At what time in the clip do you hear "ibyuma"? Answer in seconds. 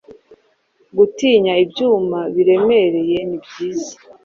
1.63-2.19